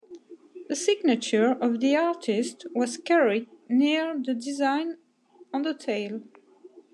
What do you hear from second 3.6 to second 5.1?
near the design